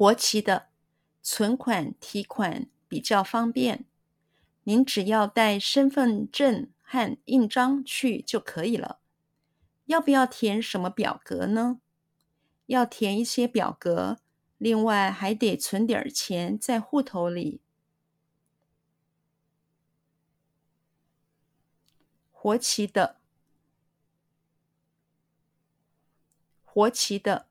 [0.00, 0.70] 活期的
[1.20, 3.84] 存款提款比较方便，
[4.62, 9.00] 您只要带身份证和印章去就可以了。
[9.84, 11.82] 要不要填什么表格呢？
[12.64, 14.20] 要填一些表格，
[14.56, 17.60] 另外还得存点钱在户头里。
[22.30, 23.20] 活期的。
[26.64, 27.49] 活期的，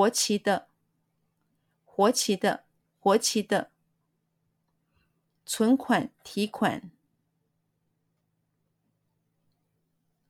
[0.00, 0.66] 活期的，
[1.84, 2.64] 活期的，
[3.00, 3.70] 活期的，
[5.44, 6.90] 存款提款，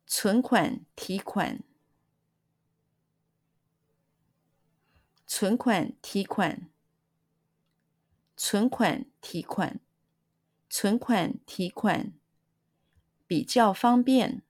[0.09, 1.63] 存款提款，
[5.25, 6.69] 存款提款，
[8.37, 9.79] 存款提款，
[10.69, 12.13] 存款提款，
[13.29, 14.43] 比较方便。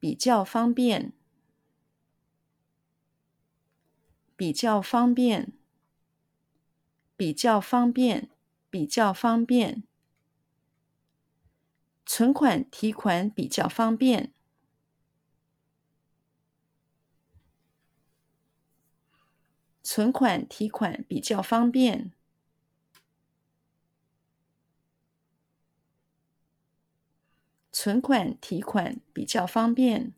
[0.00, 1.12] 比较方便，
[4.42, 5.52] 比较方便，
[7.16, 8.28] 比较方便，
[8.68, 9.84] 比较方便。
[12.04, 14.32] 存款提款比较方便。
[19.84, 22.10] 存款提款比较方便。
[27.70, 30.12] 存款提款比较方便，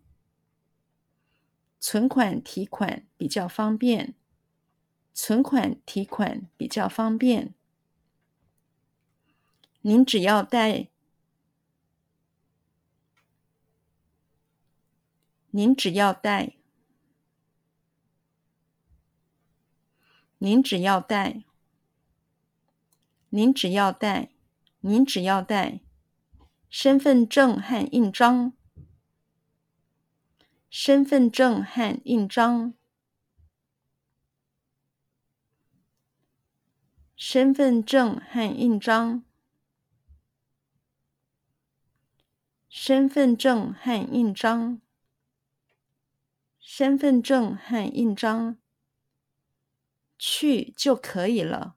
[1.86, 4.14] 存款提款比较方便，
[5.12, 7.52] 存款提款比较方便。
[9.82, 10.88] 您只要带，
[15.50, 16.56] 您只要带，
[20.38, 21.44] 您只要带，
[23.28, 24.30] 您只要带，
[24.80, 25.80] 您只要带。
[26.70, 28.55] 身份证和印章，
[30.77, 32.75] 身份证和印章，
[37.14, 39.24] 身份证和印章，
[42.68, 44.80] 身份证和印章，
[46.58, 48.58] 身份证和印章，
[50.18, 51.77] 去就可以了，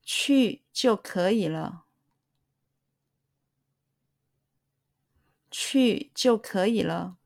[0.00, 1.84] 去就可以了。
[5.72, 7.16] 去就可以了，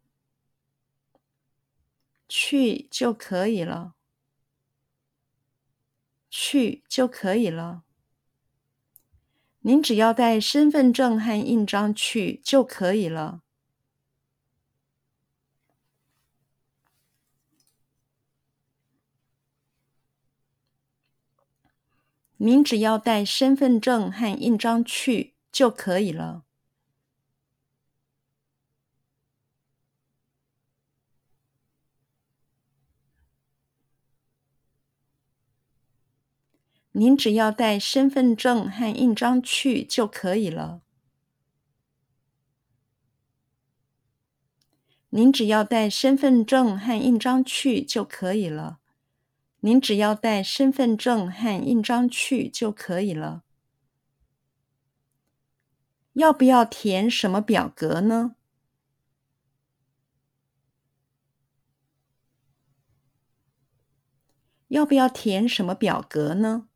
[2.29, 3.97] 去就可以了，
[6.31, 7.83] 去就可以了。
[9.63, 13.43] 您只要带身份证和印章去就可以了。
[22.37, 26.46] 您只要带身份证和印章去就可以了。
[36.99, 40.81] 您只要带身份证和印章去就可以了。
[45.11, 48.79] 您只要带身份证和印章去就可以了。
[49.61, 53.45] 您只要带身份证和印章去就可以了。
[56.15, 58.37] 要不要填什么表格呢？
[64.69, 66.69] 要不要填什么表格呢？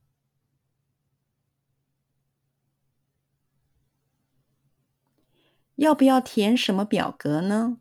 [5.80, 7.78] 要不要填什么表格呢？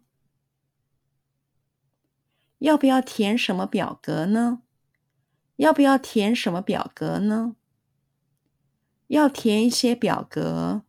[2.60, 4.62] 要不要填什么表格呢？
[5.58, 7.58] 要不要填什么表格呢？
[9.08, 10.84] 要填一些表格。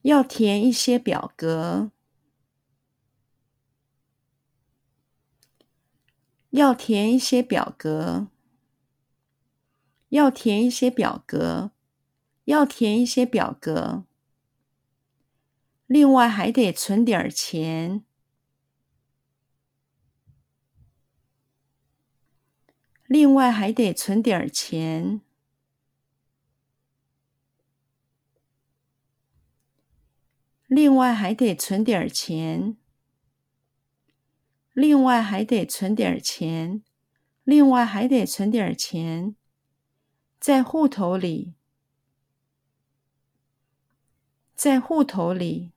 [0.00, 1.92] 要填一些表格。
[6.48, 8.28] 要填一些表格。
[10.08, 11.72] 要填一些表格。
[12.50, 14.04] 要填一些表格，
[15.86, 18.04] 另外还得存点钱。
[23.06, 25.20] 另外还得存点钱。
[30.66, 32.76] 另外还得存点钱。
[34.72, 36.82] 另外还得存点钱。
[37.44, 39.36] 另外还得存点钱，
[40.40, 41.54] 在户头里。
[44.60, 45.72] 在户头里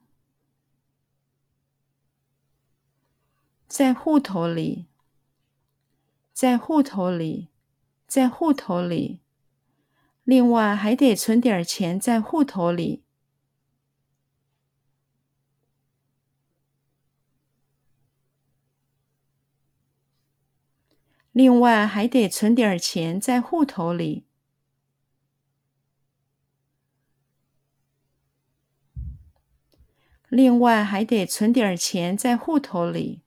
[3.66, 4.88] 在户头里
[6.34, 7.48] 在户头里
[8.08, 9.22] 在户头里。
[10.26, 13.06] 另外还得存点钱在户头里。
[21.32, 24.26] 另外还得存点钱在户头里
[30.36, 33.22] 另外还得存点钱在户头里。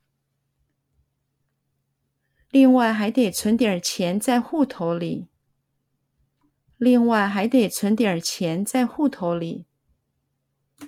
[2.50, 5.28] 另外还得存点钱在户头里。
[6.78, 9.65] 另外还得存点钱在户头里。